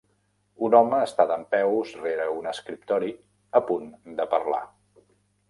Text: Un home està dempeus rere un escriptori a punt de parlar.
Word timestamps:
Un 0.67 0.77
home 0.77 1.01
està 1.07 1.25
dempeus 1.31 1.91
rere 1.99 2.25
un 2.39 2.49
escriptori 2.53 3.13
a 3.61 3.63
punt 3.69 3.93
de 4.23 4.29
parlar. 4.35 4.65